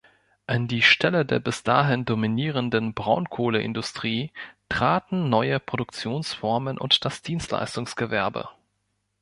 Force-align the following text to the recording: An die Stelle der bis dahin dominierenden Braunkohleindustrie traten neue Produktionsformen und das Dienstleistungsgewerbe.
An 0.47 0.67
die 0.67 0.81
Stelle 0.81 1.27
der 1.27 1.37
bis 1.39 1.61
dahin 1.61 2.05
dominierenden 2.05 2.95
Braunkohleindustrie 2.95 4.31
traten 4.67 5.29
neue 5.29 5.59
Produktionsformen 5.59 6.79
und 6.79 7.05
das 7.05 7.21
Dienstleistungsgewerbe. 7.21 8.49